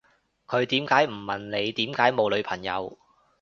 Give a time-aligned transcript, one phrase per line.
[0.47, 2.97] 佢點解唔問你點解冇女朋友